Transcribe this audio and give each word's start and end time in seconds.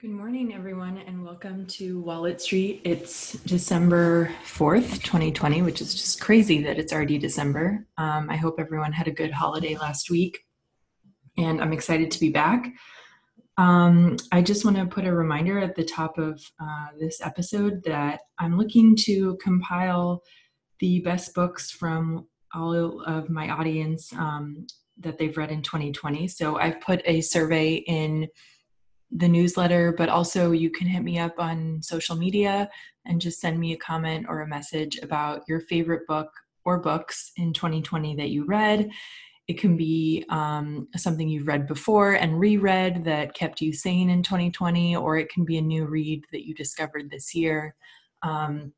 Good 0.00 0.10
morning, 0.10 0.54
everyone, 0.54 0.98
and 0.98 1.24
welcome 1.24 1.66
to 1.66 2.00
Wallet 2.00 2.40
Street. 2.40 2.82
It's 2.84 3.32
December 3.32 4.30
4th, 4.44 5.02
2020, 5.02 5.62
which 5.62 5.80
is 5.80 5.92
just 5.92 6.20
crazy 6.20 6.62
that 6.62 6.78
it's 6.78 6.92
already 6.92 7.18
December. 7.18 7.84
Um, 7.96 8.30
I 8.30 8.36
hope 8.36 8.60
everyone 8.60 8.92
had 8.92 9.08
a 9.08 9.10
good 9.10 9.32
holiday 9.32 9.76
last 9.76 10.08
week, 10.08 10.38
and 11.36 11.60
I'm 11.60 11.72
excited 11.72 12.12
to 12.12 12.20
be 12.20 12.30
back. 12.30 12.72
Um, 13.56 14.18
I 14.30 14.40
just 14.40 14.64
want 14.64 14.76
to 14.76 14.86
put 14.86 15.04
a 15.04 15.12
reminder 15.12 15.58
at 15.58 15.74
the 15.74 15.84
top 15.84 16.16
of 16.16 16.40
uh, 16.60 16.86
this 17.00 17.20
episode 17.20 17.82
that 17.84 18.20
I'm 18.38 18.56
looking 18.56 18.94
to 19.00 19.36
compile 19.42 20.22
the 20.78 21.00
best 21.00 21.34
books 21.34 21.72
from 21.72 22.28
all 22.54 23.02
of 23.02 23.28
my 23.28 23.50
audience 23.50 24.12
um, 24.12 24.64
that 25.00 25.18
they've 25.18 25.36
read 25.36 25.50
in 25.50 25.62
2020. 25.62 26.28
So 26.28 26.56
I've 26.56 26.80
put 26.80 27.02
a 27.04 27.20
survey 27.20 27.74
in 27.74 28.28
the 29.10 29.28
newsletter, 29.28 29.92
but 29.92 30.08
also 30.08 30.52
you 30.52 30.70
can 30.70 30.86
hit 30.86 31.02
me 31.02 31.18
up 31.18 31.34
on 31.38 31.80
social 31.82 32.16
media 32.16 32.68
and 33.06 33.20
just 33.20 33.40
send 33.40 33.58
me 33.58 33.72
a 33.72 33.78
comment 33.78 34.26
or 34.28 34.42
a 34.42 34.46
message 34.46 34.98
about 35.02 35.42
your 35.48 35.60
favorite 35.60 36.06
book 36.06 36.30
or 36.64 36.78
books 36.78 37.32
in 37.36 37.52
2020 37.52 38.16
that 38.16 38.30
you 38.30 38.44
read. 38.44 38.90
It 39.46 39.58
can 39.58 39.78
be 39.78 40.26
um, 40.28 40.88
something 40.96 41.26
you've 41.26 41.46
read 41.46 41.66
before 41.66 42.14
and 42.14 42.38
reread 42.38 43.04
that 43.04 43.32
kept 43.32 43.62
you 43.62 43.72
sane 43.72 44.10
in 44.10 44.22
2020, 44.22 44.94
or 44.96 45.16
it 45.16 45.30
can 45.30 45.46
be 45.46 45.56
a 45.56 45.62
new 45.62 45.86
read 45.86 46.22
that 46.32 46.46
you 46.46 46.54
discovered 46.54 47.10
this 47.10 47.34
year. 47.34 47.74
Um, 48.22 48.74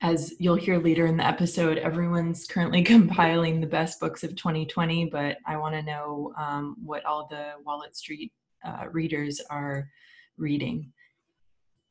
as 0.00 0.34
you'll 0.40 0.56
hear 0.56 0.78
later 0.78 1.06
in 1.06 1.16
the 1.16 1.26
episode, 1.26 1.78
everyone's 1.78 2.46
currently 2.46 2.82
compiling 2.94 3.60
the 3.60 3.68
best 3.68 4.00
books 4.00 4.24
of 4.24 4.34
2020, 4.34 5.06
but 5.06 5.38
I 5.46 5.56
want 5.56 5.76
to 5.76 5.82
know 5.82 6.32
um, 6.36 6.76
what 6.82 7.04
all 7.04 7.28
the 7.30 7.52
Wallet 7.64 7.94
Street 7.96 8.32
uh, 8.64 8.84
readers 8.90 9.40
are 9.50 9.88
reading. 10.36 10.92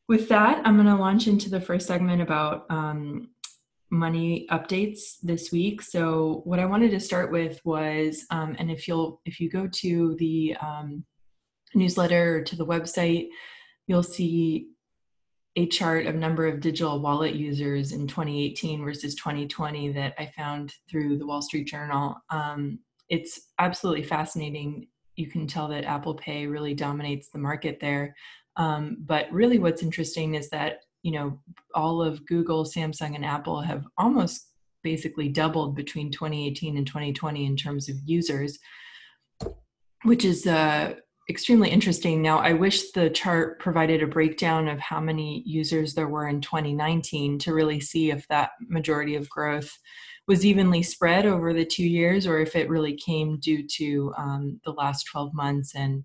With 0.08 0.30
that, 0.30 0.66
I'm 0.66 0.75
going 0.75 0.88
to 0.88 0.95
launch 0.95 1.28
into 1.28 1.50
the 1.50 1.61
first 1.61 1.88
segment 1.88 2.22
about 2.22 2.66
um, 2.69 3.30
money 3.89 4.47
updates 4.52 5.17
this 5.22 5.52
week. 5.52 5.81
So, 5.81 6.41
what 6.45 6.59
I 6.59 6.66
wanted 6.66 6.91
to 6.91 7.00
start 7.00 7.31
with 7.31 7.59
was, 7.66 8.25
um, 8.30 8.56
and 8.58 8.72
if 8.72 8.88
you'll 8.88 9.22
if 9.25 9.39
you 9.39 9.50
go 9.50 9.67
to 9.67 10.16
the 10.17 10.56
um, 10.61 11.03
newsletter 11.75 12.38
or 12.38 12.41
to 12.44 12.56
the 12.56 12.66
website, 12.66 13.28
you'll 13.88 14.03
see 14.03 14.69
a 15.58 15.66
chart 15.66 16.06
of 16.06 16.16
number 16.16 16.47
of 16.47 16.61
digital 16.61 17.02
wallet 17.02 17.34
users 17.34 17.91
in 17.91 18.08
2018 18.08 18.86
versus 18.86 19.16
2020 19.16 19.91
that 19.91 20.13
I 20.19 20.31
found 20.38 20.73
through 20.89 21.17
the 21.17 21.25
Wall 21.25 21.41
Street 21.41 21.66
Journal. 21.66 22.16
Um, 22.30 22.80
it's 23.09 23.50
absolutely 23.58 24.03
fascinating 24.03 24.88
you 25.17 25.27
can 25.27 25.47
tell 25.47 25.67
that 25.67 25.83
Apple 25.83 26.13
Pay 26.13 26.47
really 26.47 26.73
dominates 26.73 27.29
the 27.29 27.39
market 27.39 27.79
there. 27.81 28.15
Um, 28.55 28.97
but 29.01 29.31
really, 29.31 29.59
what's 29.59 29.83
interesting 29.83 30.35
is 30.35 30.49
that 30.51 30.79
you 31.03 31.11
know 31.11 31.39
all 31.75 32.01
of 32.01 32.25
Google, 32.25 32.63
Samsung, 32.63 33.15
and 33.15 33.25
Apple 33.25 33.59
have 33.61 33.85
almost 33.97 34.47
basically 34.83 35.27
doubled 35.27 35.75
between 35.75 36.11
2018 36.11 36.77
and 36.77 36.88
2020 36.88 37.45
in 37.45 37.57
terms 37.57 37.89
of 37.89 37.95
users, 38.05 38.57
which 40.03 40.23
is 40.23 40.47
uh, 40.47 40.93
extremely 41.29 41.69
interesting. 41.69 42.21
Now, 42.21 42.39
I 42.39 42.53
wish 42.53 42.91
the 42.91 43.09
chart 43.09 43.59
provided 43.59 44.01
a 44.01 44.07
breakdown 44.07 44.67
of 44.67 44.79
how 44.79 45.01
many 45.01 45.43
users 45.45 45.93
there 45.93 46.07
were 46.07 46.27
in 46.27 46.41
2019 46.41 47.39
to 47.39 47.53
really 47.53 47.79
see 47.79 48.11
if 48.11 48.27
that 48.29 48.51
majority 48.61 49.15
of 49.15 49.29
growth 49.29 49.71
was 50.28 50.45
evenly 50.45 50.83
spread 50.83 51.25
over 51.25 51.53
the 51.53 51.66
two 51.66 51.88
years 51.88 52.28
or 52.28 52.39
if 52.39 52.56
it 52.56 52.70
really 52.70 52.95
came 52.95 53.38
due 53.38 53.66
to 53.66 54.14
um, 54.17 54.59
the 54.66 54.72
last 54.72 55.06
12 55.06 55.34
months 55.34 55.73
and 55.75 56.03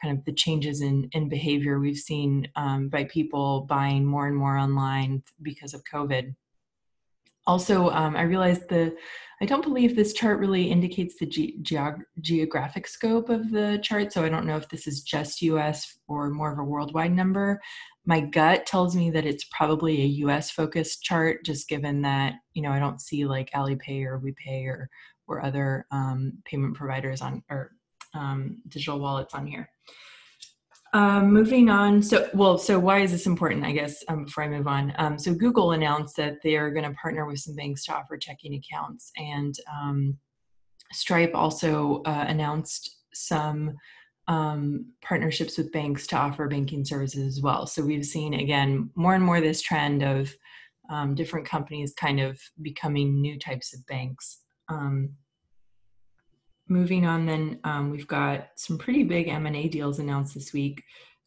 kind 0.00 0.16
of 0.16 0.24
the 0.24 0.32
changes 0.32 0.82
in, 0.82 1.08
in 1.12 1.28
behavior 1.28 1.80
we've 1.80 1.96
seen 1.96 2.48
um, 2.54 2.88
by 2.88 3.04
people 3.04 3.62
buying 3.62 4.04
more 4.04 4.26
and 4.26 4.36
more 4.36 4.56
online 4.56 5.22
because 5.42 5.74
of 5.74 5.82
COVID. 5.84 6.34
Also, 7.48 7.90
um, 7.90 8.16
I 8.16 8.22
realized 8.22 8.68
the 8.68 8.96
I 9.40 9.44
don't 9.44 9.62
believe 9.62 9.94
this 9.94 10.14
chart 10.14 10.38
really 10.38 10.70
indicates 10.70 11.16
the 11.18 11.26
ge- 11.26 11.60
geog- 11.62 12.02
geographic 12.20 12.88
scope 12.88 13.28
of 13.28 13.50
the 13.50 13.78
chart, 13.82 14.12
so 14.12 14.24
I 14.24 14.30
don't 14.30 14.46
know 14.46 14.56
if 14.56 14.68
this 14.68 14.86
is 14.86 15.02
just 15.02 15.42
US 15.42 15.98
or 16.08 16.30
more 16.30 16.52
of 16.52 16.58
a 16.58 16.64
worldwide 16.64 17.12
number 17.12 17.60
my 18.06 18.20
gut 18.20 18.66
tells 18.66 18.94
me 18.94 19.10
that 19.10 19.26
it's 19.26 19.44
probably 19.44 20.00
a 20.00 20.06
US 20.26 20.50
focused 20.50 21.02
chart, 21.02 21.44
just 21.44 21.68
given 21.68 22.02
that, 22.02 22.34
you 22.54 22.62
know, 22.62 22.70
I 22.70 22.78
don't 22.78 23.00
see 23.00 23.26
like 23.26 23.50
Alipay 23.50 24.04
or 24.04 24.20
WePay 24.20 24.66
or, 24.66 24.88
or 25.26 25.44
other 25.44 25.86
um, 25.90 26.38
payment 26.44 26.76
providers 26.76 27.20
on 27.20 27.42
or 27.50 27.72
um, 28.14 28.58
digital 28.68 29.00
wallets 29.00 29.34
on 29.34 29.46
here. 29.46 29.68
Um, 30.92 31.32
moving 31.32 31.68
on, 31.68 32.00
so 32.00 32.30
well, 32.32 32.56
so 32.56 32.78
why 32.78 33.00
is 33.00 33.10
this 33.10 33.26
important? 33.26 33.64
I 33.64 33.72
guess 33.72 34.02
um, 34.08 34.24
before 34.24 34.44
I 34.44 34.48
move 34.48 34.68
on, 34.68 34.94
um, 34.96 35.18
so 35.18 35.34
Google 35.34 35.72
announced 35.72 36.16
that 36.16 36.36
they 36.42 36.56
are 36.56 36.70
going 36.70 36.88
to 36.88 36.96
partner 36.96 37.26
with 37.26 37.40
some 37.40 37.54
banks 37.54 37.84
to 37.84 37.94
offer 37.94 38.16
checking 38.16 38.54
accounts, 38.54 39.10
and 39.18 39.54
um, 39.70 40.16
Stripe 40.92 41.32
also 41.34 42.02
uh, 42.06 42.24
announced 42.28 42.98
some 43.12 43.74
um, 44.28 44.86
partnerships 45.02 45.56
with 45.56 45.72
banks 45.72 46.06
to 46.08 46.16
offer 46.16 46.48
banking 46.48 46.84
services 46.84 47.36
as 47.36 47.42
well. 47.42 47.66
So 47.66 47.82
we've 47.82 48.04
seen 48.04 48.34
again 48.34 48.90
more 48.94 49.14
and 49.14 49.24
more 49.24 49.40
this 49.40 49.62
trend 49.62 50.02
of 50.02 50.34
um, 50.90 51.14
different 51.14 51.46
companies 51.46 51.94
kind 51.94 52.20
of 52.20 52.40
becoming 52.62 53.20
new 53.20 53.38
types 53.38 53.74
of 53.74 53.84
banks. 53.86 54.40
Um, 54.68 55.10
moving 56.68 57.06
on, 57.06 57.26
then 57.26 57.60
um, 57.64 57.90
we've 57.90 58.06
got 58.06 58.48
some 58.56 58.78
pretty 58.78 59.04
big 59.04 59.28
M&A 59.28 59.68
deals 59.68 59.98
announced 59.98 60.34
this 60.34 60.52
week. 60.52 60.82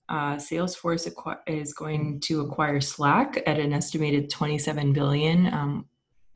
Uh, 0.09 0.35
Salesforce 0.35 1.07
is 1.47 1.73
going 1.73 2.19
to 2.21 2.41
acquire 2.41 2.81
Slack 2.81 3.41
at 3.45 3.59
an 3.59 3.73
estimated 3.73 4.29
27 4.29 4.91
billion. 4.91 5.53
Um, 5.53 5.85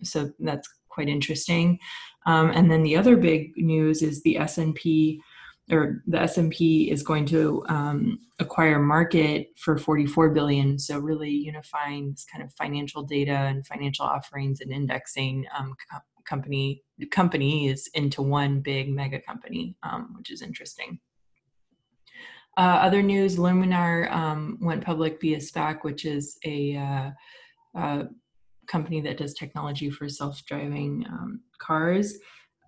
so 0.04 0.32
that's 0.40 0.70
quite 0.90 1.10
interesting. 1.10 1.80
Um, 2.26 2.52
and 2.52 2.70
then 2.70 2.84
the 2.84 2.96
other 2.96 3.18
big 3.18 3.54
news 3.58 4.02
is 4.02 4.22
the 4.22 4.38
S&P 4.38 5.22
or 5.72 6.04
the 6.08 6.20
S&P 6.20 6.92
is 6.92 7.04
going 7.04 7.26
to 7.28 7.64
um, 7.70 8.20
acquire 8.40 8.80
Markit 8.80 9.48
for 9.58 9.78
44 9.78 10.32
billion. 10.32 10.78
So 10.78 11.00
really 11.00 11.32
unifying 11.32 12.12
this 12.12 12.26
kind 12.26 12.44
of 12.44 12.54
financial 12.54 13.04
data 13.04 13.32
and 13.32 13.66
financial 13.66 14.06
offerings 14.06 14.60
and 14.60 14.72
indexing 14.72 15.46
um, 15.58 15.74
co- 15.92 16.00
company 16.26 16.84
companies 17.12 17.90
into 17.94 18.22
one 18.22 18.62
big 18.62 18.90
mega 18.90 19.20
company, 19.20 19.76
um, 19.84 20.14
which 20.18 20.32
is 20.32 20.42
interesting. 20.42 21.00
Uh, 22.56 22.80
other 22.82 23.02
news: 23.02 23.38
Luminar 23.38 24.12
um, 24.12 24.58
went 24.62 24.84
public 24.84 25.20
via 25.20 25.38
SPAC, 25.38 25.80
which 25.84 26.06
is 26.06 26.38
a 26.46 26.76
uh, 26.76 27.12
uh, 27.78 28.04
company 28.68 29.02
that 29.02 29.18
does 29.18 29.34
technology 29.34 29.90
for 29.90 30.08
self-driving 30.08 31.06
um, 31.10 31.42
cars. 31.58 32.20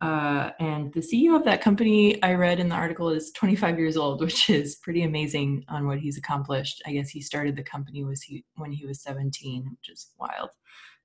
Uh, 0.01 0.51
and 0.59 0.93
the 0.93 0.99
CEO 0.99 1.35
of 1.35 1.45
that 1.45 1.61
company, 1.61 2.21
I 2.21 2.33
read 2.33 2.59
in 2.59 2.69
the 2.69 2.75
article, 2.75 3.09
is 3.09 3.31
25 3.31 3.79
years 3.79 3.97
old, 3.97 4.21
which 4.25 4.49
is 4.49 4.75
pretty 4.77 5.03
amazing 5.03 5.63
on 5.69 5.87
what 5.87 5.99
he's 5.99 6.17
accomplished. 6.17 6.81
I 6.85 6.93
guess 6.93 7.09
he 7.09 7.21
started 7.21 7.55
the 7.55 7.63
company 7.63 8.03
was 8.03 8.21
he 8.21 8.43
when 8.55 8.71
he 8.71 8.85
was 8.85 9.01
17, 9.01 9.65
which 9.69 9.89
is 9.89 10.11
wild. 10.19 10.49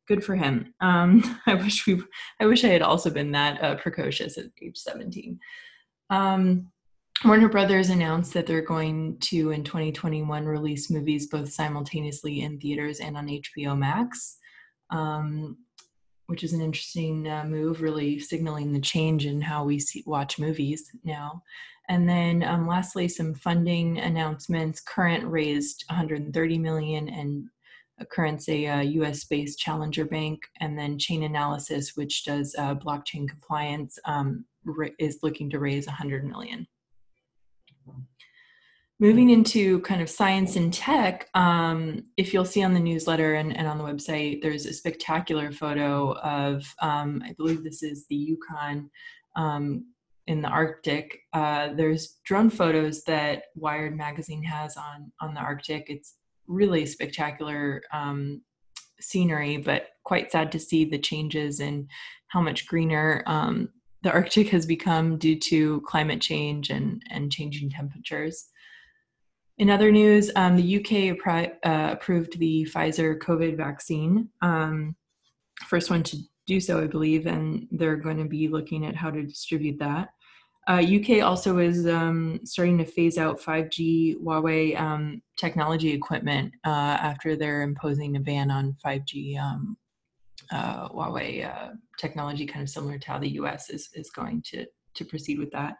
Good 0.09 0.25
for 0.25 0.35
him. 0.35 0.75
Um, 0.81 1.41
I 1.47 1.55
wish 1.55 1.87
we, 1.87 2.03
I 2.41 2.47
wish 2.47 2.65
I 2.65 2.69
had 2.69 2.83
also 2.83 3.11
been 3.11 3.33
that 3.33 3.63
uh, 3.63 3.77
precocious 3.77 4.39
at 4.39 4.47
age 4.61 4.77
17. 4.77 5.39
Um, 6.11 6.71
Warner 7.25 7.51
Brothers 7.51 7.91
announced 7.91 8.33
that 8.33 8.47
they're 8.47 8.63
going 8.63 9.19
to, 9.19 9.51
in 9.51 9.63
2021, 9.63 10.47
release 10.47 10.91
movies 10.91 11.27
both 11.27 11.53
simultaneously 11.53 12.41
in 12.41 12.59
theaters 12.59 13.01
and 13.01 13.17
on 13.17 13.27
HBO 13.27 13.77
Max. 13.77 14.39
Um, 14.89 15.59
which 16.31 16.45
is 16.45 16.53
an 16.53 16.61
interesting 16.61 17.29
uh, 17.29 17.45
move, 17.45 17.83
really 17.83 18.19
signaling 18.21 18.73
the 18.73 18.81
change 18.81 19.27
in 19.27 19.41
how 19.41 19.65
we 19.65 19.81
see, 19.81 20.05
watch 20.07 20.39
movies 20.39 20.89
now. 21.03 21.43
And 21.89 22.09
then 22.09 22.45
um, 22.45 22.69
lastly, 22.69 23.09
some 23.09 23.35
funding 23.35 23.99
announcements. 23.99 24.81
Current 24.81 25.25
raised 25.25 25.85
130 25.89 26.59
million 26.59 27.09
and 27.09 27.49
Current's 28.09 28.49
a 28.49 28.67
uh, 28.67 28.81
US-based 28.81 29.59
challenger 29.59 30.05
bank, 30.05 30.41
and 30.61 30.79
then 30.79 30.99
Chainalysis, 30.99 31.97
which 31.97 32.25
does 32.25 32.55
uh, 32.57 32.75
blockchain 32.77 33.29
compliance, 33.29 33.99
um, 34.05 34.45
is 34.99 35.19
looking 35.23 35.51
to 35.51 35.59
raise 35.59 35.87
100 35.87 36.25
million. 36.25 36.67
Moving 39.03 39.31
into 39.31 39.81
kind 39.81 40.03
of 40.03 40.11
science 40.11 40.57
and 40.57 40.71
tech, 40.71 41.31
um, 41.33 42.05
if 42.19 42.35
you'll 42.35 42.45
see 42.45 42.63
on 42.63 42.75
the 42.75 42.81
newsletter 42.81 43.35
and, 43.37 43.57
and, 43.57 43.67
on 43.67 43.79
the 43.79 43.85
website, 43.85 44.43
there's 44.43 44.67
a 44.67 44.75
spectacular 44.75 45.51
photo 45.53 46.13
of, 46.19 46.63
um, 46.83 47.23
I 47.25 47.33
believe 47.33 47.65
this 47.65 47.83
is 47.83 48.07
the 48.09 48.15
Yukon 48.15 48.91
um, 49.37 49.87
in 50.27 50.43
the 50.43 50.49
Arctic. 50.49 51.21
Uh, 51.33 51.71
there's 51.73 52.19
drone 52.27 52.51
photos 52.51 53.03
that 53.05 53.45
Wired 53.55 53.97
magazine 53.97 54.43
has 54.43 54.77
on, 54.77 55.11
on 55.23 55.33
the 55.33 55.41
Arctic. 55.41 55.87
It's 55.89 56.17
really 56.47 56.85
spectacular 56.85 57.81
um, 57.95 58.43
scenery, 59.01 59.57
but 59.57 59.89
quite 60.05 60.31
sad 60.31 60.53
to 60.53 60.59
see 60.59 60.85
the 60.85 60.99
changes 60.99 61.61
in 61.61 61.89
how 62.29 62.43
much 62.43 62.67
greener 62.67 63.23
um, 63.27 63.71
the 64.03 64.13
Arctic 64.13 64.51
has 64.51 64.67
become 64.67 65.17
due 65.17 65.39
to 65.39 65.81
climate 65.87 66.21
change 66.21 66.69
and, 66.69 67.03
and 67.09 67.33
changing 67.33 67.71
temperatures. 67.71 68.50
In 69.61 69.69
other 69.69 69.93
news, 69.93 70.31
um, 70.37 70.57
the 70.57 70.77
UK 70.79 71.55
uh, 71.65 71.93
approved 71.93 72.39
the 72.39 72.67
Pfizer 72.75 73.19
COVID 73.19 73.59
vaccine, 73.59 74.31
um, 74.41 74.97
first 75.67 75.91
one 75.91 76.03
to 76.03 76.17
do 76.47 76.61
so, 76.61 76.83
I 76.83 76.87
believe, 76.87 77.27
and 77.27 77.69
they're 77.71 77.97
going 77.97 78.17
to 78.17 78.25
be 78.25 78.49
looking 78.49 78.87
at 78.87 78.97
how 78.97 79.11
to 79.11 79.23
distribute 79.23 79.79
that. 79.79 80.09
Uh, 80.67 80.83
UK 80.83 81.23
also 81.23 81.59
is 81.59 81.87
um, 81.87 82.41
starting 82.43 82.79
to 82.79 82.87
phase 82.87 83.19
out 83.19 83.39
5G 83.39 84.17
Huawei 84.23 84.81
um, 84.81 85.21
technology 85.37 85.91
equipment 85.91 86.55
uh, 86.65 86.97
after 86.99 87.37
they're 87.37 87.61
imposing 87.61 88.17
a 88.17 88.21
ban 88.21 88.51
on 88.51 88.75
5G 88.83 89.39
um, 89.39 89.77
uh, 90.51 90.89
Huawei 90.89 91.47
uh, 91.47 91.73
technology, 91.99 92.47
kind 92.47 92.63
of 92.63 92.71
similar 92.71 92.99
to 92.99 93.11
how 93.11 93.19
the 93.19 93.33
US 93.41 93.69
is, 93.69 93.91
is 93.93 94.09
going 94.09 94.43
to, 94.47 94.65
to 94.95 95.05
proceed 95.05 95.39
with 95.39 95.51
that. 95.51 95.75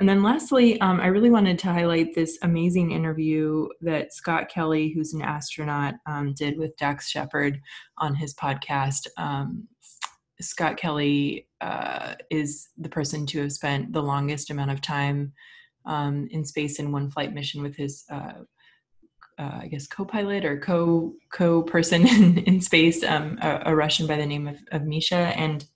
And 0.00 0.08
then 0.08 0.22
lastly, 0.22 0.80
um, 0.80 0.98
I 0.98 1.08
really 1.08 1.28
wanted 1.28 1.58
to 1.58 1.72
highlight 1.72 2.14
this 2.14 2.38
amazing 2.40 2.90
interview 2.90 3.68
that 3.82 4.14
Scott 4.14 4.48
Kelly, 4.48 4.90
who's 4.94 5.12
an 5.12 5.20
astronaut, 5.20 5.94
um, 6.06 6.32
did 6.32 6.58
with 6.58 6.74
Dax 6.78 7.10
Shepard 7.10 7.60
on 7.98 8.14
his 8.14 8.32
podcast. 8.32 9.06
Um, 9.18 9.68
Scott 10.40 10.78
Kelly 10.78 11.48
uh, 11.60 12.14
is 12.30 12.70
the 12.78 12.88
person 12.88 13.26
to 13.26 13.42
have 13.42 13.52
spent 13.52 13.92
the 13.92 14.02
longest 14.02 14.48
amount 14.48 14.70
of 14.70 14.80
time 14.80 15.34
um, 15.84 16.28
in 16.30 16.46
space 16.46 16.78
in 16.78 16.92
one 16.92 17.10
flight 17.10 17.34
mission 17.34 17.62
with 17.62 17.76
his, 17.76 18.04
uh, 18.10 18.32
uh, 19.38 19.58
I 19.62 19.68
guess, 19.70 19.86
co-pilot 19.86 20.46
or 20.46 20.58
co 20.58 21.12
co 21.30 21.62
person 21.62 22.06
in, 22.08 22.38
in 22.38 22.60
space, 22.62 23.04
um, 23.04 23.38
a, 23.42 23.64
a, 23.66 23.76
Russian 23.76 24.06
by 24.06 24.16
the 24.16 24.24
name 24.24 24.48
of, 24.48 24.56
of 24.72 24.84
Misha, 24.84 25.14
and 25.36 25.66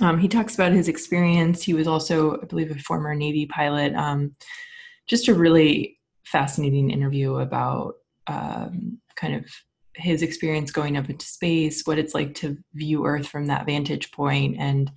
um, 0.00 0.18
he 0.18 0.28
talks 0.28 0.54
about 0.54 0.72
his 0.72 0.88
experience. 0.88 1.62
He 1.62 1.74
was 1.74 1.86
also, 1.86 2.40
I 2.40 2.44
believe, 2.46 2.70
a 2.70 2.78
former 2.78 3.14
Navy 3.14 3.46
pilot. 3.46 3.94
Um, 3.94 4.34
just 5.06 5.28
a 5.28 5.34
really 5.34 5.98
fascinating 6.24 6.90
interview 6.90 7.36
about 7.36 7.94
um, 8.26 8.98
kind 9.16 9.34
of 9.34 9.44
his 9.96 10.22
experience 10.22 10.70
going 10.70 10.96
up 10.96 11.10
into 11.10 11.26
space, 11.26 11.82
what 11.84 11.98
it's 11.98 12.14
like 12.14 12.34
to 12.36 12.56
view 12.74 13.04
Earth 13.04 13.26
from 13.26 13.46
that 13.46 13.66
vantage 13.66 14.10
point, 14.12 14.56
and 14.58 14.90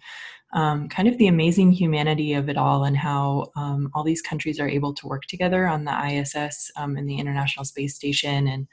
um, 0.53 0.87
kind 0.87 1.07
of 1.07 1.17
the 1.17 1.27
amazing 1.27 1.71
humanity 1.71 2.33
of 2.33 2.47
it 2.47 2.57
all, 2.57 2.83
and 2.83 2.95
how 2.95 3.47
um, 3.55 3.89
all 3.93 4.03
these 4.03 4.21
countries 4.21 4.59
are 4.59 4.69
able 4.69 4.93
to 4.93 5.07
work 5.07 5.23
together 5.23 5.67
on 5.67 5.83
the 5.83 6.05
ISS 6.07 6.71
um, 6.77 6.95
and 6.95 7.09
the 7.09 7.17
International 7.17 7.65
Space 7.65 7.95
Station, 7.95 8.47
and 8.47 8.67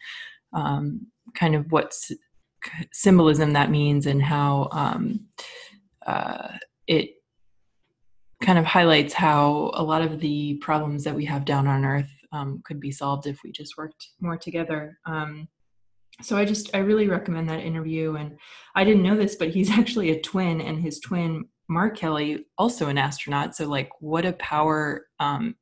kind 1.35 1.55
of 1.55 1.73
what 1.73 1.95
symbolism 2.93 3.55
that 3.55 3.71
means, 3.71 4.07
and 4.07 4.23
how 4.23 4.69
uh, 6.07 6.49
it 6.87 7.15
kind 8.43 8.59
of 8.59 8.65
highlights 8.65 9.13
how 9.13 9.71
a 9.75 9.83
lot 9.83 10.03
of 10.03 10.21
the 10.21 10.55
problems 10.63 11.05
that 11.05 11.15
we 11.15 11.25
have 11.27 11.45
down 11.45 11.67
on 11.67 11.85
earth 11.85 12.11
um, 12.33 12.63
could 12.65 12.81
be 12.81 12.91
solved 12.91 13.27
if 13.27 13.41
we 13.45 13.53
just 13.53 13.77
worked 13.77 14.09
more 14.21 14.37
together. 14.37 14.99
Um, 15.07 15.49
so 16.23 16.37
i 16.37 16.45
just 16.45 16.75
i 16.75 16.79
really 16.79 17.09
recommend 17.09 17.49
that 17.49 17.61
interview. 17.61 18.17
And 18.17 18.39
i 18.75 18.85
didn't 18.85 19.03
know 19.03 19.17
this 19.17 19.37
but 19.37 19.49
he's 19.51 19.71
actually 19.79 20.11
a 20.11 20.21
twin 20.21 20.61
and 20.61 20.81
his 20.81 21.01
twin 21.01 21.47
mark 21.69 21.97
kelly 21.97 22.47
also 22.59 22.89
an 22.89 22.99
astronaut. 22.99 23.55
So 23.55 23.67
like 23.69 23.91
what 24.01 24.25
a 24.25 24.33
power 24.35 25.07
um, 25.19 25.55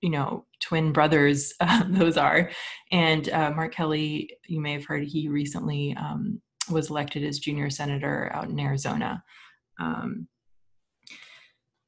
you 0.00 0.10
know 0.10 0.46
twin 0.60 0.92
brothers 0.92 1.52
uh, 1.60 1.84
those 1.88 2.16
are. 2.16 2.50
And 2.90 3.28
uh, 3.30 3.50
mark 3.50 3.74
kelly 3.74 4.30
you 4.46 4.60
may 4.60 4.72
have 4.72 4.84
heard 4.84 5.04
he 5.04 5.28
recently 5.28 5.96
um, 5.96 6.40
was 6.70 6.90
elected 6.90 7.24
as 7.24 7.38
junior 7.38 7.70
senator 7.70 8.30
out 8.32 8.48
in 8.48 8.58
Arizona. 8.58 9.22
Um, 9.78 10.28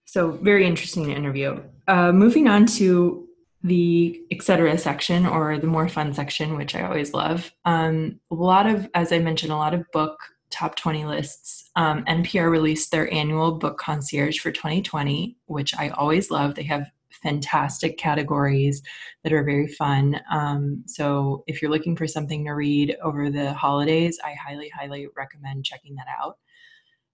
so 0.05 0.32
very 0.32 0.67
interesting 0.67 1.11
interview. 1.11 1.62
Uh, 1.88 2.12
moving 2.12 2.49
on 2.49 2.67
to 2.67 3.29
the 3.64 4.20
etc 4.31 4.76
section 4.76 5.25
or 5.25 5.58
the 5.58 5.67
more 5.67 5.88
fun 5.88 6.12
section, 6.12 6.56
which 6.56 6.75
I 6.75 6.82
always 6.82 7.14
love. 7.14 7.50
Um, 7.64 8.20
a 8.31 8.34
lot 8.34 8.67
of, 8.67 8.88
as 8.94 9.12
I 9.12 9.19
mentioned, 9.20 9.52
a 9.52 9.56
lot 9.56 9.75
of 9.75 9.90
book 9.93 10.19
top 10.50 10.76
20 10.76 11.06
lists. 11.06 11.70
Um, 11.76 12.05
NPR 12.05 12.50
released 12.50 12.90
their 12.90 13.12
annual 13.12 13.52
book 13.52 13.79
concierge 13.79 14.38
for 14.38 14.52
2020, 14.52 15.38
which 15.46 15.75
I 15.76 15.88
always 15.90 16.31
love. 16.31 16.55
They 16.55 16.64
have 16.64 16.90
fantastic 17.22 17.98
categories 17.98 18.82
that 19.22 19.32
are 19.32 19.44
very 19.44 19.69
fun. 19.69 20.20
Um, 20.30 20.82
so 20.86 21.44
if 21.46 21.62
you're 21.62 21.70
looking 21.70 21.96
for 21.96 22.06
something 22.06 22.44
to 22.44 22.52
read 22.52 22.96
over 23.02 23.30
the 23.30 23.52
holidays, 23.54 24.19
I 24.24 24.34
highly, 24.34 24.69
highly 24.69 25.08
recommend 25.16 25.64
checking 25.64 25.94
that 25.96 26.06
out. 26.20 26.38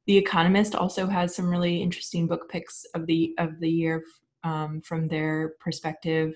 The 0.06 0.16
Economist 0.16 0.74
also 0.74 1.06
has 1.06 1.34
some 1.34 1.50
really 1.50 1.82
interesting 1.82 2.26
book 2.26 2.48
picks 2.48 2.86
of 2.94 3.06
the 3.06 3.34
of 3.38 3.60
the 3.60 3.68
year 3.68 4.02
um, 4.42 4.80
from 4.80 5.06
their 5.06 5.54
perspective. 5.60 6.34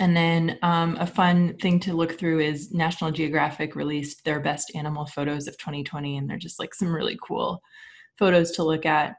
And 0.00 0.16
then 0.16 0.58
um, 0.62 0.96
a 0.98 1.06
fun 1.06 1.56
thing 1.58 1.78
to 1.80 1.92
look 1.92 2.18
through 2.18 2.40
is 2.40 2.72
National 2.72 3.12
Geographic 3.12 3.76
released 3.76 4.24
their 4.24 4.40
best 4.40 4.72
animal 4.74 5.06
photos 5.06 5.46
of 5.46 5.56
2020, 5.58 6.16
and 6.16 6.28
they're 6.28 6.36
just 6.36 6.58
like 6.58 6.74
some 6.74 6.92
really 6.92 7.18
cool 7.22 7.62
photos 8.18 8.50
to 8.52 8.64
look 8.64 8.86
at. 8.86 9.14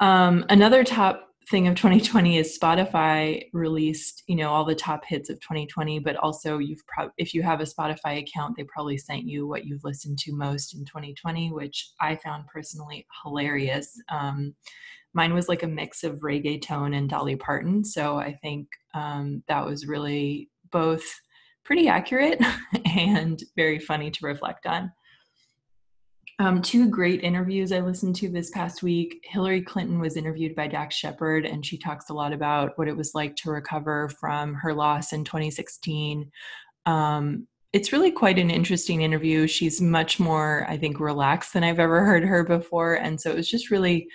Um, 0.00 0.44
another 0.48 0.84
top 0.84 1.27
thing 1.50 1.66
of 1.66 1.74
2020 1.76 2.38
is 2.38 2.58
Spotify 2.58 3.48
released, 3.52 4.22
you 4.26 4.36
know, 4.36 4.50
all 4.50 4.64
the 4.64 4.74
top 4.74 5.04
hits 5.04 5.30
of 5.30 5.40
2020, 5.40 5.98
but 6.00 6.16
also 6.16 6.58
you've 6.58 6.82
if 7.16 7.32
you 7.32 7.42
have 7.42 7.60
a 7.60 7.64
Spotify 7.64 8.18
account, 8.18 8.56
they 8.56 8.64
probably 8.64 8.98
sent 8.98 9.24
you 9.24 9.46
what 9.46 9.64
you've 9.64 9.84
listened 9.84 10.18
to 10.20 10.32
most 10.32 10.74
in 10.74 10.84
2020, 10.84 11.52
which 11.52 11.90
I 12.00 12.16
found 12.16 12.46
personally 12.46 13.06
hilarious. 13.22 14.00
Um, 14.10 14.54
mine 15.14 15.32
was 15.32 15.48
like 15.48 15.62
a 15.62 15.68
mix 15.68 16.04
of 16.04 16.20
reggaeton 16.20 16.94
and 16.94 17.08
Dolly 17.08 17.36
Parton. 17.36 17.84
So 17.84 18.18
I 18.18 18.34
think 18.42 18.68
um, 18.94 19.42
that 19.48 19.64
was 19.64 19.86
really 19.86 20.50
both 20.70 21.04
pretty 21.64 21.88
accurate 21.88 22.40
and 22.96 23.42
very 23.56 23.78
funny 23.78 24.10
to 24.10 24.26
reflect 24.26 24.66
on. 24.66 24.92
Um, 26.40 26.62
two 26.62 26.88
great 26.88 27.24
interviews 27.24 27.72
I 27.72 27.80
listened 27.80 28.14
to 28.16 28.28
this 28.28 28.50
past 28.50 28.82
week. 28.84 29.20
Hillary 29.24 29.60
Clinton 29.60 29.98
was 29.98 30.16
interviewed 30.16 30.54
by 30.54 30.68
Dax 30.68 30.94
Shepard, 30.94 31.44
and 31.44 31.66
she 31.66 31.76
talks 31.76 32.10
a 32.10 32.14
lot 32.14 32.32
about 32.32 32.78
what 32.78 32.86
it 32.86 32.96
was 32.96 33.12
like 33.12 33.34
to 33.36 33.50
recover 33.50 34.08
from 34.20 34.54
her 34.54 34.72
loss 34.72 35.12
in 35.12 35.24
2016. 35.24 36.30
Um, 36.86 37.48
it's 37.72 37.92
really 37.92 38.12
quite 38.12 38.38
an 38.38 38.50
interesting 38.50 39.02
interview. 39.02 39.48
She's 39.48 39.80
much 39.80 40.20
more, 40.20 40.64
I 40.68 40.76
think, 40.76 41.00
relaxed 41.00 41.54
than 41.54 41.64
I've 41.64 41.80
ever 41.80 42.04
heard 42.04 42.22
her 42.22 42.44
before, 42.44 42.94
and 42.94 43.20
so 43.20 43.30
it 43.30 43.36
was 43.36 43.50
just 43.50 43.72
really 43.72 44.06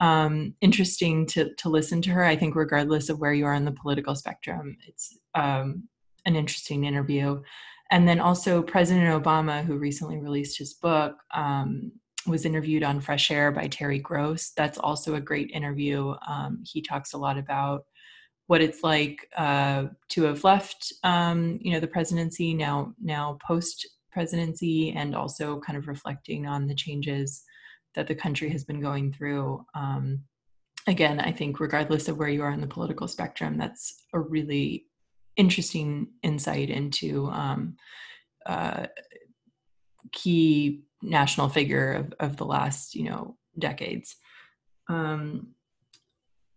um, 0.00 0.54
interesting 0.60 1.24
to 1.26 1.54
to 1.54 1.68
listen 1.68 2.02
to 2.02 2.10
her. 2.10 2.24
I 2.24 2.34
think, 2.34 2.56
regardless 2.56 3.08
of 3.08 3.20
where 3.20 3.32
you 3.32 3.46
are 3.46 3.54
on 3.54 3.64
the 3.64 3.72
political 3.72 4.16
spectrum, 4.16 4.76
it's 4.88 5.16
um, 5.36 5.88
an 6.26 6.34
interesting 6.34 6.82
interview 6.84 7.40
and 7.94 8.08
then 8.08 8.18
also 8.18 8.60
President 8.60 9.22
Obama, 9.22 9.64
who 9.64 9.78
recently 9.78 10.18
released 10.18 10.58
his 10.58 10.74
book, 10.74 11.14
um, 11.32 11.92
was 12.26 12.44
interviewed 12.44 12.82
on 12.82 13.00
Fresh 13.00 13.30
Air 13.30 13.52
by 13.52 13.68
Terry 13.68 14.00
Gross. 14.00 14.50
That's 14.56 14.78
also 14.78 15.14
a 15.14 15.20
great 15.20 15.52
interview. 15.52 16.12
Um, 16.26 16.64
he 16.64 16.82
talks 16.82 17.12
a 17.12 17.18
lot 17.18 17.38
about 17.38 17.84
what 18.48 18.60
it's 18.60 18.82
like 18.82 19.28
uh, 19.36 19.84
to 20.08 20.24
have 20.24 20.42
left, 20.42 20.92
um, 21.04 21.60
you 21.62 21.70
know, 21.70 21.78
the 21.78 21.86
presidency 21.86 22.52
now 22.52 22.92
now 23.00 23.38
post 23.46 23.86
presidency, 24.10 24.90
and 24.90 25.14
also 25.14 25.60
kind 25.60 25.78
of 25.78 25.86
reflecting 25.86 26.48
on 26.48 26.66
the 26.66 26.74
changes 26.74 27.44
that 27.94 28.08
the 28.08 28.14
country 28.16 28.48
has 28.48 28.64
been 28.64 28.80
going 28.80 29.12
through. 29.12 29.64
Um, 29.76 30.24
again, 30.88 31.20
I 31.20 31.30
think 31.30 31.60
regardless 31.60 32.08
of 32.08 32.18
where 32.18 32.28
you 32.28 32.42
are 32.42 32.50
on 32.50 32.60
the 32.60 32.66
political 32.66 33.06
spectrum, 33.06 33.56
that's 33.56 34.02
a 34.12 34.18
really 34.18 34.86
interesting 35.36 36.08
insight 36.22 36.70
into 36.70 37.26
um, 37.26 37.76
uh, 38.46 38.86
key 40.12 40.84
national 41.02 41.48
figure 41.48 41.92
of, 41.92 42.14
of 42.20 42.36
the 42.36 42.44
last 42.44 42.94
you 42.94 43.04
know 43.04 43.36
decades. 43.58 44.16
Um, 44.88 45.48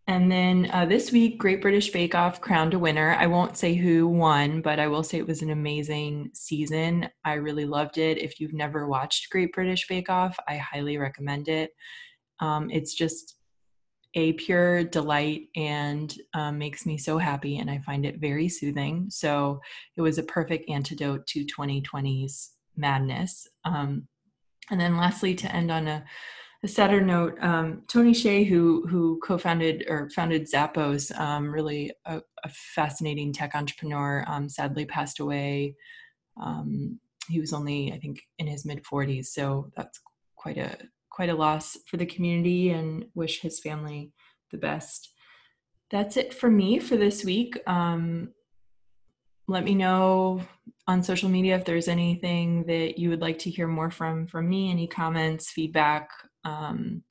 and 0.09 0.31
then 0.31 0.69
uh, 0.71 0.85
this 0.85 1.11
week 1.11 1.37
great 1.37 1.61
british 1.61 1.91
bake 1.91 2.15
off 2.15 2.41
crowned 2.41 2.73
a 2.73 2.79
winner. 2.79 3.15
I 3.19 3.27
won't 3.27 3.57
say 3.57 3.73
who 3.73 4.07
won 4.07 4.61
but 4.61 4.79
i 4.79 4.87
will 4.87 5.03
say 5.03 5.17
it 5.17 5.27
was 5.27 5.41
an 5.41 5.49
amazing 5.49 6.31
season. 6.33 7.09
I 7.25 7.33
really 7.33 7.65
loved 7.65 7.97
it. 7.97 8.17
If 8.17 8.39
you've 8.39 8.53
never 8.53 8.87
watched 8.87 9.29
great 9.29 9.53
british 9.53 9.87
bake 9.87 10.09
off 10.09 10.37
i 10.47 10.57
highly 10.57 10.97
recommend 10.97 11.47
it. 11.47 11.71
Um, 12.39 12.69
it's 12.69 12.93
just 12.93 13.36
a 14.17 14.33
pure 14.33 14.83
delight 14.83 15.47
and 15.55 16.17
um, 16.33 16.57
makes 16.57 16.87
me 16.87 16.97
so 16.97 17.19
happy, 17.19 17.59
and 17.59 17.69
I 17.69 17.77
find 17.77 18.03
it 18.03 18.17
very 18.19 18.49
soothing. 18.49 19.05
So 19.11 19.61
it 19.95 20.01
was 20.01 20.17
a 20.17 20.23
perfect 20.23 20.67
antidote 20.71 21.27
to 21.27 21.45
2020's 21.45 22.53
madness. 22.75 23.47
Um, 23.63 24.07
and 24.71 24.81
then, 24.81 24.97
lastly, 24.97 25.35
to 25.35 25.55
end 25.55 25.69
on 25.69 25.87
a, 25.87 26.03
a 26.63 26.67
sadder 26.67 26.99
note, 26.99 27.37
um, 27.41 27.83
Tony 27.87 28.11
Hsieh, 28.11 28.47
who 28.47 28.87
who 28.89 29.19
co-founded 29.23 29.85
or 29.87 30.09
founded 30.09 30.49
Zappos, 30.51 31.15
um, 31.19 31.53
really 31.53 31.91
a, 32.05 32.19
a, 32.43 32.49
fascinating 32.49 33.31
tech 33.31 33.53
entrepreneur, 33.53 34.25
um, 34.27 34.49
sadly 34.49 34.85
passed 34.85 35.19
away. 35.19 35.75
Um, 36.41 36.99
he 37.29 37.39
was 37.39 37.53
only, 37.53 37.93
I 37.93 37.99
think, 37.99 38.23
in 38.39 38.47
his 38.47 38.65
mid 38.65 38.83
40s, 38.83 39.27
so 39.27 39.71
that's 39.77 40.01
quite 40.35 40.57
a 40.57 40.75
quite 41.17 41.29
a 41.29 41.35
loss 41.35 41.75
for 41.87 41.97
the 41.97 42.05
community 42.05 42.69
and 42.69 43.03
wish 43.15 43.41
his 43.41 43.59
family 43.59 44.11
the 44.51 44.57
best. 44.57 45.13
that's 45.89 46.15
it 46.15 46.31
for 46.31 46.47
me 46.47 46.77
for 46.77 46.95
this 46.95 47.25
week. 47.25 47.57
Um, 47.65 48.29
let 49.47 49.63
me 49.63 49.73
know 49.73 50.41
on 50.85 51.01
social 51.01 51.29
media 51.29 51.55
if 51.55 51.65
there's 51.65 51.87
anything 51.87 52.65
that 52.67 52.99
you 52.99 53.09
would 53.09 53.21
like 53.21 53.39
to 53.39 53.49
hear 53.49 53.67
more 53.67 53.89
from 53.89 54.27
from 54.27 54.47
me. 54.47 54.69
Any 54.69 54.85
comments 54.85 55.49
feedback 55.49 56.09
um, 56.43 57.01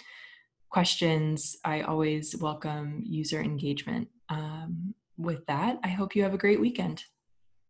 questions 0.77 1.57
i 1.65 1.81
always 1.81 2.37
welcome 2.37 3.03
user 3.05 3.41
engagement. 3.41 4.07
Um, 4.29 4.95
with 5.19 5.43
that 5.47 5.81
i 5.83 5.89
hope 5.89 6.15
you 6.15 6.23
have 6.23 6.35
a 6.35 6.45
great 6.45 6.61
weekend. 6.61 6.99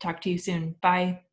Talk 0.00 0.20
to 0.22 0.30
you 0.30 0.36
soon. 0.36 0.74
Bye 0.82 1.25